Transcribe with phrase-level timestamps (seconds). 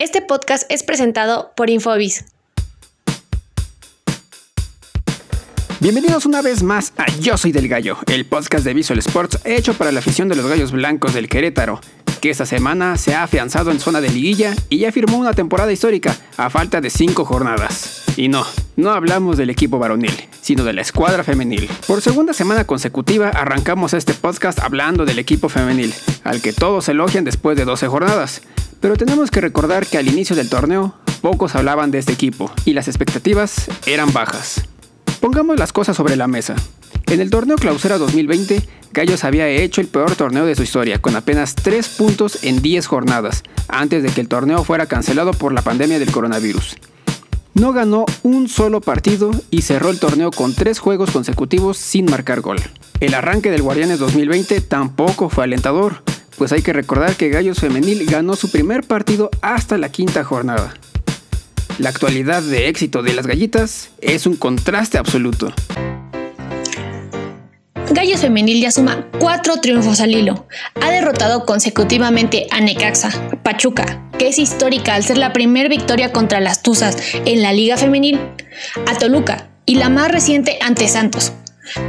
[0.00, 2.24] Este podcast es presentado por Infobis.
[5.78, 9.74] Bienvenidos una vez más a Yo Soy del Gallo, el podcast de Visual Sports hecho
[9.74, 11.80] para la afición de los gallos blancos del Querétaro,
[12.24, 15.70] que esta semana se ha afianzado en zona de liguilla y ya firmó una temporada
[15.70, 18.02] histórica a falta de cinco jornadas.
[18.16, 18.46] Y no,
[18.76, 21.68] no hablamos del equipo varonil, sino de la escuadra femenil.
[21.86, 25.92] Por segunda semana consecutiva arrancamos este podcast hablando del equipo femenil,
[26.22, 28.40] al que todos elogian después de 12 jornadas.
[28.80, 32.72] Pero tenemos que recordar que al inicio del torneo, pocos hablaban de este equipo y
[32.72, 34.64] las expectativas eran bajas.
[35.20, 36.56] Pongamos las cosas sobre la mesa.
[37.06, 38.62] En el torneo Clausura 2020,
[38.92, 42.86] Gallos había hecho el peor torneo de su historia, con apenas 3 puntos en 10
[42.86, 46.76] jornadas, antes de que el torneo fuera cancelado por la pandemia del coronavirus.
[47.54, 52.40] No ganó un solo partido y cerró el torneo con 3 juegos consecutivos sin marcar
[52.40, 52.60] gol.
[53.00, 56.02] El arranque del Guardianes 2020 tampoco fue alentador,
[56.36, 60.74] pues hay que recordar que Gallos Femenil ganó su primer partido hasta la quinta jornada.
[61.78, 65.52] La actualidad de éxito de las gallitas es un contraste absoluto.
[67.90, 70.46] Gallos Femenil ya suma cuatro triunfos al hilo.
[70.80, 73.10] Ha derrotado consecutivamente a Necaxa,
[73.42, 77.76] Pachuca, que es histórica al ser la primera victoria contra las Tuzas en la Liga
[77.76, 78.20] Femenil,
[78.86, 81.32] a Toluca y la más reciente ante Santos,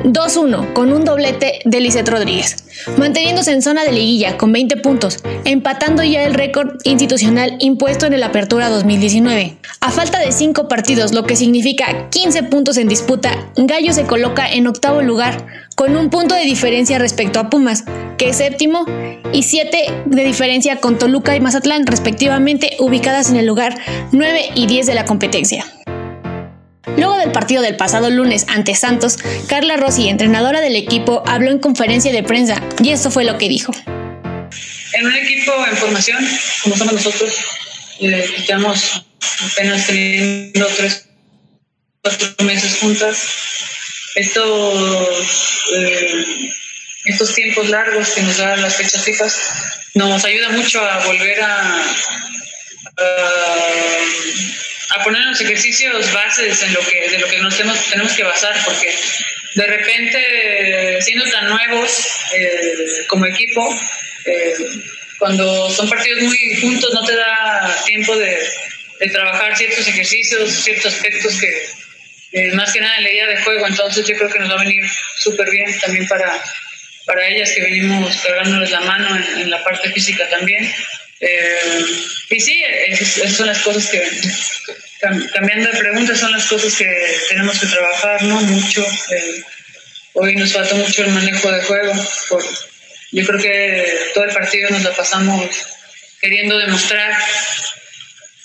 [0.03, 2.65] 2-1 con un doblete de Lizeth Rodríguez,
[2.97, 8.13] manteniéndose en zona de liguilla con 20 puntos, empatando ya el récord institucional impuesto en
[8.13, 9.57] el Apertura 2019.
[9.81, 14.49] A falta de 5 partidos, lo que significa 15 puntos en disputa, Gallo se coloca
[14.49, 17.83] en octavo lugar, con un punto de diferencia respecto a Pumas,
[18.17, 18.85] que es séptimo,
[19.33, 23.77] y 7 de diferencia con Toluca y Mazatlán, respectivamente ubicadas en el lugar
[24.11, 25.65] 9 y 10 de la competencia.
[26.97, 31.59] Luego del partido del pasado lunes ante Santos, Carla Rossi, entrenadora del equipo, habló en
[31.59, 33.73] conferencia de prensa y esto fue lo que dijo.
[34.93, 36.25] En un equipo en formación,
[36.63, 37.33] como somos nosotros,
[37.99, 39.05] estamos
[39.51, 41.09] apenas teniendo tres,
[42.01, 43.17] cuatro meses juntas.
[44.15, 46.25] Estos, eh,
[47.05, 49.39] estos tiempos largos que nos dan las fechas fijas
[49.93, 51.85] nos ayuda mucho a volver a,
[52.97, 53.25] a
[54.89, 58.23] a poner los ejercicios bases en lo que, de lo que nos tenemos, tenemos que
[58.23, 58.93] basar, porque
[59.55, 61.91] de repente, siendo tan nuevos
[62.33, 63.77] eh, como equipo,
[64.25, 64.53] eh,
[65.17, 68.37] cuando son partidos muy juntos no te da tiempo de,
[68.99, 71.67] de trabajar ciertos ejercicios, ciertos aspectos que,
[72.53, 74.63] más que nada en la idea de juego, entonces yo creo que nos va a
[74.63, 74.83] venir
[75.17, 76.31] súper bien también para,
[77.05, 80.69] para ellas que venimos cargándoles la mano en, la parte física también.
[81.21, 81.85] Eh,
[82.31, 84.01] y sí, esas son las cosas que,
[85.33, 86.87] cambiando de pregunta, son las cosas que
[87.29, 88.41] tenemos que trabajar, ¿no?
[88.41, 88.85] Mucho.
[89.11, 89.43] Eh,
[90.13, 91.93] hoy nos falta mucho el manejo de juego.
[93.11, 95.49] Yo creo que todo el partido nos la pasamos
[96.19, 97.13] queriendo demostrar.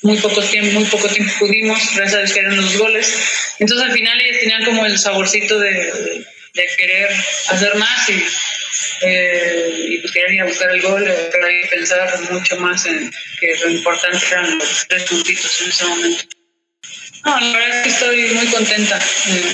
[0.02, 3.14] Muy poco tiempo, muy poco tiempo pudimos, gracias a Dios que eran los goles.
[3.58, 5.70] Entonces al final ellos tenían como el saborcito de,
[6.54, 7.10] de querer
[7.48, 8.24] hacer más y
[9.02, 12.56] eh, y pues quería ir a buscar el gol, eh, pero hay que pensar mucho
[12.58, 16.24] más en que lo importante eran los tres puntitos en ese momento.
[17.24, 18.98] No, la verdad es que estoy muy contenta.
[19.28, 19.52] Eh,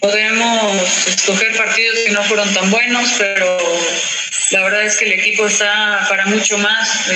[0.00, 3.58] podemos escoger partidos que no fueron tan buenos, pero
[4.50, 7.08] la verdad es que el equipo está para mucho más.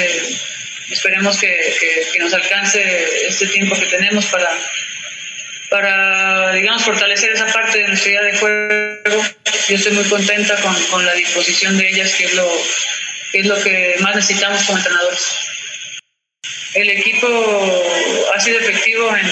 [0.91, 4.48] Esperemos que, que, nos alcance este tiempo que tenemos para
[5.69, 9.24] para, digamos, fortalecer esa parte de nuestra idea de juego.
[9.69, 14.14] Yo estoy muy contenta con, con la disposición de ellas, que es, lo, que más
[14.14, 15.26] necesitamos como entrenadores.
[16.74, 17.26] El equipo
[18.32, 19.30] ha sido efectivo en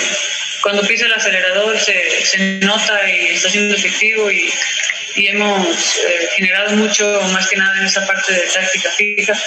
[0.62, 4.52] cuando pisa el acelerador, se, se nota y está siendo efectivo y,
[5.14, 9.40] y hemos eh, generado mucho más que nada en esa parte de táctica fija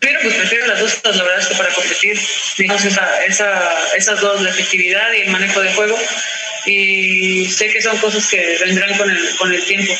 [0.00, 2.18] pero pues prefiero las dos cosas, la verdad es que para competir,
[2.58, 5.96] digamos, esa, esa, esas dos, la efectividad y el manejo de juego.
[6.66, 9.92] Y sé que son cosas que vendrán con el, con el tiempo.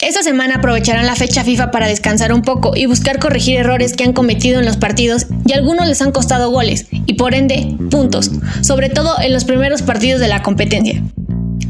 [0.00, 4.02] Esta semana aprovecharán la fecha FIFA para descansar un poco y buscar corregir errores que
[4.02, 8.30] han cometido en los partidos y algunos les han costado goles y por ende puntos,
[8.62, 11.00] sobre todo en los primeros partidos de la competencia.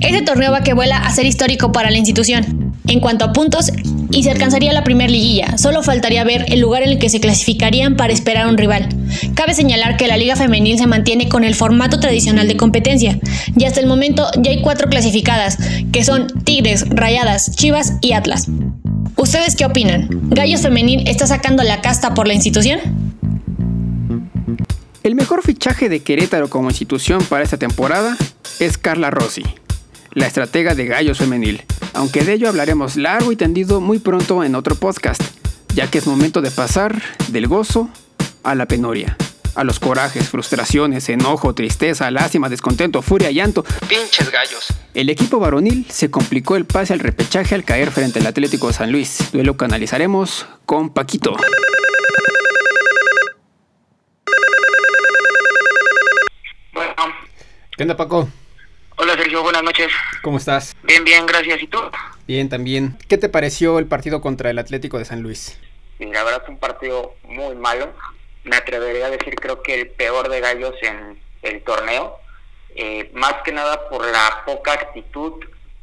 [0.01, 2.62] Este torneo va que vuela a ser histórico para la institución.
[2.89, 3.71] En cuanto a puntos,
[4.11, 7.21] y se alcanzaría la primer liguilla, solo faltaría ver el lugar en el que se
[7.21, 8.89] clasificarían para esperar a un rival.
[9.35, 13.19] Cabe señalar que la liga femenil se mantiene con el formato tradicional de competencia,
[13.57, 15.59] y hasta el momento ya hay cuatro clasificadas,
[15.93, 18.49] que son Tigres, Rayadas, Chivas y Atlas.
[19.17, 20.09] ¿Ustedes qué opinan?
[20.31, 22.81] ¿Gallos Femenil está sacando la casta por la institución?
[25.03, 28.17] El mejor fichaje de Querétaro como institución para esta temporada
[28.59, 29.43] es Carla Rossi,
[30.13, 31.63] la estratega de Gallos Femenil,
[31.95, 35.23] aunque de ello hablaremos largo y tendido muy pronto en otro podcast,
[35.75, 37.91] ya que es momento de pasar del gozo
[38.43, 39.17] a la penuria,
[39.55, 43.65] a los corajes, frustraciones, enojo, tristeza, lástima, descontento, furia, llanto.
[43.89, 44.69] Pinches gallos.
[44.95, 48.73] El equipo varonil se complicó el pase al repechaje al caer frente al Atlético de
[48.75, 49.31] San Luis.
[49.33, 51.37] Duelo que analizaremos con Paquito.
[56.73, 56.95] Bueno,
[57.77, 58.29] ¿Qué onda, Paco?
[58.97, 59.89] Hola Sergio, buenas noches.
[60.23, 60.77] ¿Cómo estás?
[60.83, 61.63] Bien, bien, gracias.
[61.63, 61.79] ¿Y tú?
[62.27, 62.97] Bien, también.
[63.09, 65.59] ¿Qué te pareció el partido contra el Atlético de San Luis?
[65.99, 67.93] La verdad es un partido muy malo.
[68.45, 72.19] Me atrevería a decir creo que el peor de gallos en el torneo.
[72.75, 75.35] Eh, más que nada por la poca actitud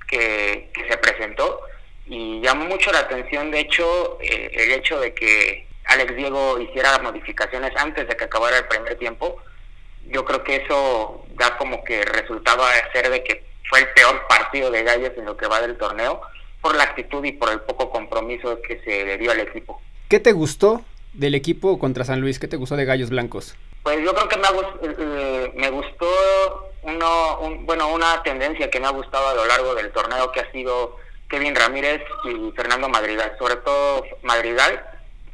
[0.07, 1.61] que, que se presentó.
[2.07, 6.97] Y llamó mucho la atención, de hecho, eh, el hecho de que Alex Diego hiciera
[7.00, 9.38] modificaciones antes de que acabara el primer tiempo.
[10.07, 14.69] Yo creo que eso da como que resultaba ser de que fue el peor partido
[14.69, 16.21] de gallos en lo que va del torneo
[16.62, 19.81] por la actitud y por el poco compromiso que se le dio al equipo.
[20.09, 20.81] ¿Qué te gustó
[21.13, 22.38] del equipo contra San Luis?
[22.39, 23.56] ¿Qué te gustó de Gallos Blancos?
[23.83, 26.07] Pues yo creo que me, ha gus- eh, me gustó
[26.83, 30.42] uno, un- bueno, una tendencia que me ha gustado a lo largo del torneo que
[30.42, 30.97] ha sido
[31.30, 34.83] Kevin Ramírez y Fernando Madrigal, sobre todo Madrigal.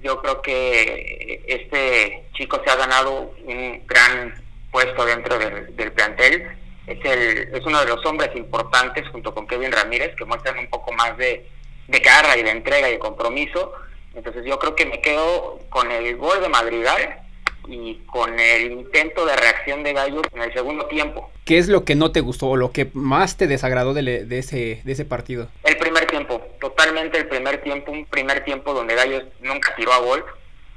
[0.02, 4.44] Yo creo que este chico se ha ganado un gran
[4.76, 6.50] puesto dentro del, del plantel.
[6.86, 10.68] Es, el, es uno de los hombres importantes junto con Kevin Ramírez que muestran un
[10.68, 11.48] poco más de,
[11.88, 13.72] de garra y de entrega y de compromiso.
[14.14, 17.22] Entonces yo creo que me quedo con el gol de Madrigal
[17.70, 21.32] y con el intento de reacción de Gallos en el segundo tiempo.
[21.46, 24.38] ¿Qué es lo que no te gustó o lo que más te desagradó de, de
[24.38, 25.48] ese, de ese partido?
[25.64, 30.00] El primer tiempo, totalmente el primer tiempo, un primer tiempo donde Gallos nunca tiró a
[30.00, 30.26] gol,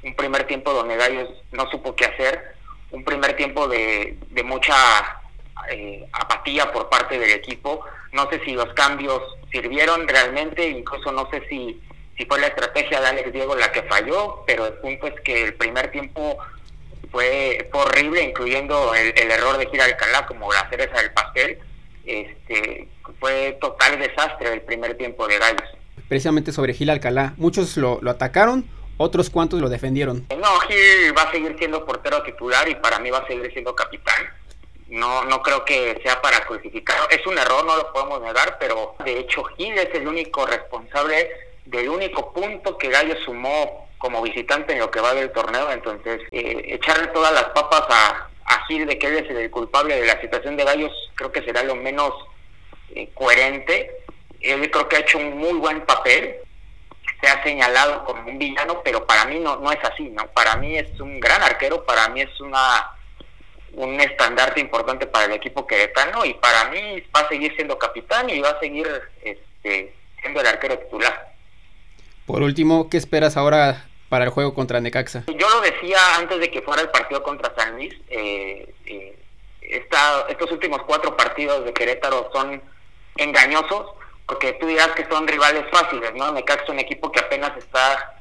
[0.05, 2.58] un primer tiempo donde Gallos no supo qué hacer,
[2.90, 4.75] un primer tiempo de, de mucha
[5.70, 7.85] eh, apatía por parte del equipo.
[8.12, 11.81] No sé si los cambios sirvieron realmente, incluso no sé si,
[12.17, 15.44] si fue la estrategia de Alex Diego la que falló, pero el punto es que
[15.44, 16.38] el primer tiempo
[17.11, 21.58] fue, horrible, incluyendo el, el error de Gira Alcalá como la cereza del pastel.
[22.05, 22.88] Este,
[23.20, 25.69] fue total desastre el primer tiempo de Gallos.
[26.08, 27.35] Precisamente sobre Gil Alcalá.
[27.37, 28.64] Muchos lo, lo atacaron,
[28.99, 30.27] otros cuantos lo defendieron.
[30.39, 33.75] No, Gil va a seguir siendo portero titular y para mí va a seguir siendo
[33.75, 34.29] capitán.
[34.89, 37.09] No, no creo que sea para crucificarlo.
[37.11, 41.31] Es un error, no lo podemos negar, pero de hecho Gil es el único responsable
[41.65, 45.71] del único punto que Gallo sumó como visitante en lo que va del torneo.
[45.71, 50.00] Entonces, eh, echarle todas las papas a, a Gil de que él es el culpable
[50.00, 52.12] de la situación de Gallos, creo que será lo menos
[52.95, 53.91] eh, coherente.
[54.41, 56.37] Él creo que ha hecho un muy buen papel.
[57.20, 60.26] Se ha señalado como un villano, pero para mí no, no es así, ¿no?
[60.29, 62.94] Para mí es un gran arquero, para mí es una
[63.73, 68.29] un estandarte importante para el equipo queretano y para mí va a seguir siendo capitán
[68.31, 68.88] y va a seguir
[69.23, 71.32] este, siendo el arquero titular.
[72.26, 75.25] Por último, ¿qué esperas ahora para el juego contra Necaxa?
[75.26, 79.19] Yo lo decía antes de que fuera el partido contra San Luis, eh, eh,
[79.62, 82.62] esta, estos últimos cuatro partidos de Querétaro son
[83.17, 83.93] engañosos,
[84.29, 86.31] porque tú dirás que son rivales fáciles, ¿no?
[86.33, 88.21] Necaxa es un equipo que apenas está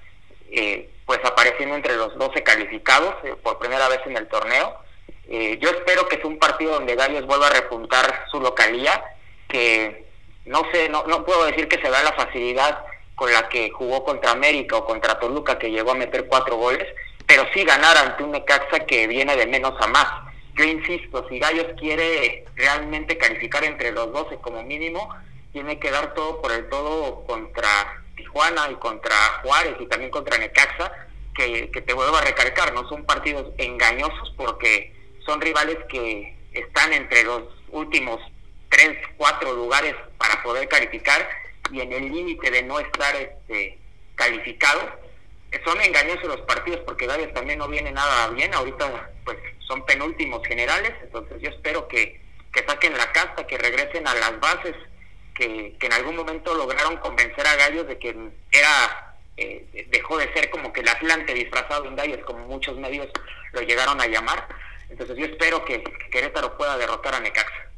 [0.50, 4.78] eh, pues apareciendo entre los 12 calificados eh, por primera vez en el torneo.
[5.28, 9.04] Eh, yo espero que sea un partido donde Gallos vuelva a repuntar su localía,
[9.50, 10.06] que
[10.46, 14.06] no sé, no, no puedo decir que se da la facilidad con la que jugó
[14.06, 16.88] contra América o contra Toluca, que llegó a meter cuatro goles,
[17.26, 20.08] pero sí ganar ante un Necaxa que viene de menos a más.
[20.56, 25.14] Yo insisto, si Gallos quiere realmente calificar entre los 12 como mínimo,
[25.54, 27.70] tiene que dar todo por el todo contra
[28.16, 30.92] Tijuana y contra Juárez y también contra Necaxa,
[31.36, 34.94] que, que te vuelvo a recalcar, no son partidos engañosos porque
[35.26, 38.20] son rivales que están entre los últimos
[38.70, 41.28] tres, cuatro lugares para poder calificar
[41.72, 43.78] y en el límite de no estar este,
[44.16, 44.86] calificados.
[45.66, 48.54] Son engañosos los partidos porque Gallos también no viene nada bien.
[48.54, 49.38] Ahorita pues
[49.68, 52.22] son penúltimos generales, entonces yo espero que,
[52.54, 54.76] que saquen la casta, que regresen a las bases,
[55.38, 58.10] que, que en algún momento lograron convencer a Gallos de que
[58.52, 63.08] era eh, dejó de ser como que el Atlante disfrazado en Gallos, como muchos medios
[63.54, 64.48] lo llegaron a llamar.
[64.90, 67.70] Entonces yo espero que, que Querétaro pueda derrotar a Necaxa.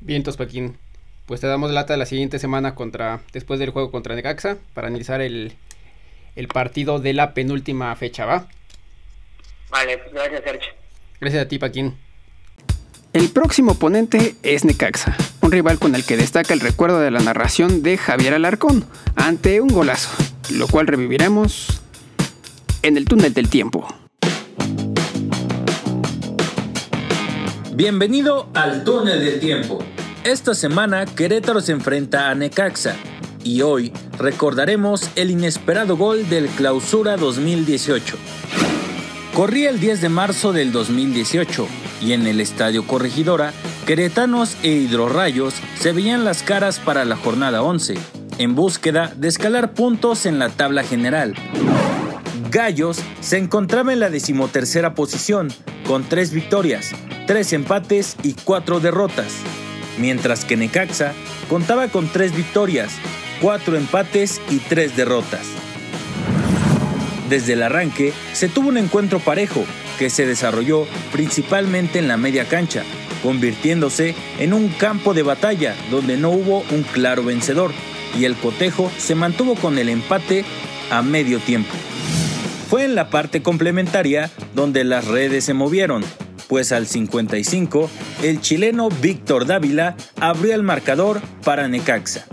[0.00, 0.78] Vientos, Paquín.
[1.26, 5.20] Pues te damos lata la siguiente semana contra después del juego contra Necaxa para analizar
[5.20, 5.54] el,
[6.36, 8.48] el partido de la penúltima fecha, ¿va?
[9.70, 10.72] Vale, pues gracias Sergio.
[11.20, 11.96] Gracias a ti, Paquín.
[13.12, 15.16] El próximo oponente es Necaxa,
[15.52, 19.68] rival con el que destaca el recuerdo de la narración de Javier Alarcón ante un
[19.68, 20.08] golazo,
[20.50, 21.80] lo cual reviviremos
[22.82, 23.86] en el túnel del tiempo.
[27.74, 29.84] Bienvenido al túnel del tiempo.
[30.24, 32.96] Esta semana Querétaro se enfrenta a Necaxa
[33.44, 38.16] y hoy recordaremos el inesperado gol del Clausura 2018.
[39.34, 41.66] Corría el 10 de marzo del 2018
[42.00, 43.52] y en el Estadio Corregidora,
[43.86, 47.94] Queretanos e Hidrorrayos se veían las caras para la jornada 11,
[48.38, 51.34] en búsqueda de escalar puntos en la tabla general.
[52.48, 55.48] Gallos se encontraba en la decimotercera posición,
[55.84, 56.92] con tres victorias,
[57.26, 59.32] tres empates y cuatro derrotas,
[59.98, 61.12] mientras que Necaxa
[61.48, 62.92] contaba con tres victorias,
[63.40, 65.46] cuatro empates y tres derrotas.
[67.28, 69.64] Desde el arranque se tuvo un encuentro parejo
[69.98, 72.84] que se desarrolló principalmente en la media cancha,
[73.22, 77.72] convirtiéndose en un campo de batalla donde no hubo un claro vencedor
[78.18, 80.44] y el cotejo se mantuvo con el empate
[80.90, 81.72] a medio tiempo.
[82.68, 86.02] Fue en la parte complementaria donde las redes se movieron,
[86.48, 87.90] pues al 55
[88.22, 92.26] el chileno Víctor Dávila abrió el marcador para Necaxa.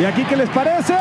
[0.00, 0.94] ¿Y aquí qué les parece?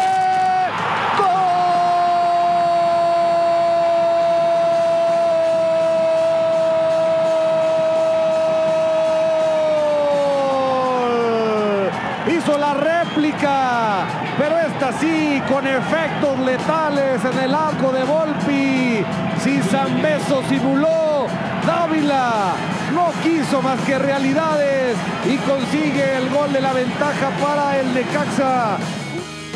[13.03, 14.05] Réplica,
[14.37, 19.03] pero esta sí, con efectos letales en el arco de Volpi.
[19.43, 21.27] Si Zambeso simuló,
[21.65, 22.53] Dávila
[22.93, 24.95] no quiso más que realidades
[25.25, 28.77] y consigue el gol de la ventaja para el Necaxa.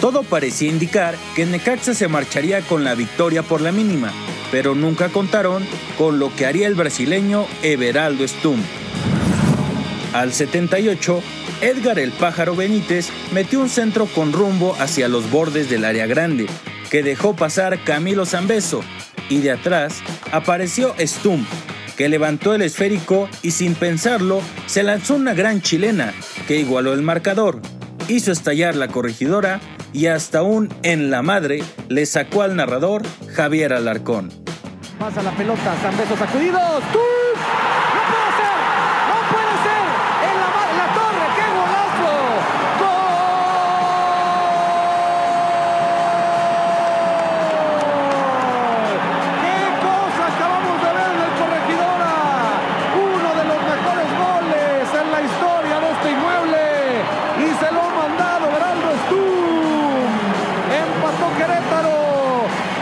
[0.02, 4.12] Todo parecía indicar que Necaxa se marcharía con la victoria por la mínima,
[4.52, 5.66] pero nunca contaron
[5.98, 8.62] con lo que haría el brasileño Everaldo Stum.
[10.14, 11.22] Al 78,
[11.62, 16.46] Edgar el Pájaro Benítez metió un centro con rumbo hacia los bordes del área grande,
[16.92, 18.82] que dejó pasar Camilo Zambeso,
[19.28, 21.44] y de atrás apareció Stum,
[21.98, 26.14] que levantó el esférico y sin pensarlo se lanzó una gran chilena,
[26.48, 27.60] que igualó el marcador,
[28.08, 29.60] hizo estallar la corregidora
[29.94, 33.02] y hasta un en la madre le sacó al narrador
[33.34, 34.32] Javier Alarcón.
[35.00, 36.16] Pasa la pelota, Zambeso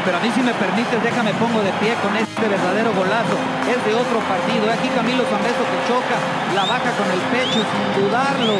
[0.06, 0.46] sacudidos.
[0.46, 3.38] me permites, déjame pongo de pie con este verdadero golazo.
[3.66, 4.70] Es de otro partido.
[4.70, 6.18] Aquí Camilo Zambeso que choca,
[6.54, 8.54] la baja con el pecho sin dudarlo.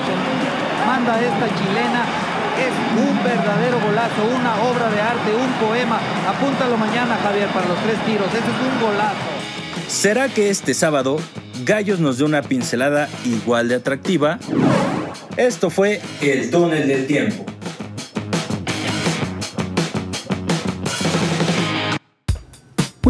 [0.88, 2.02] Manda esta chilena.
[2.56, 6.00] Es un verdadero golazo, una obra de arte, un poema.
[6.28, 8.28] Apúntalo mañana, Javier, para los tres tiros.
[8.30, 9.36] Ese es un golazo.
[9.88, 11.18] ¿Será que este sábado
[11.66, 14.40] Gallos nos dé una pincelada igual de atractiva?
[15.36, 17.55] Esto fue El túnel del tiempo.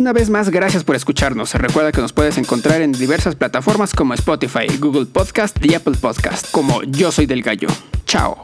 [0.05, 1.55] Una vez más, gracias por escucharnos.
[1.55, 6.51] Recuerda que nos puedes encontrar en diversas plataformas como Spotify, Google Podcast y Apple Podcast,
[6.51, 7.69] como Yo Soy del Gallo.
[8.05, 8.39] Chao.